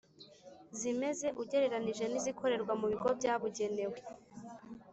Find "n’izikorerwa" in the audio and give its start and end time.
2.07-2.73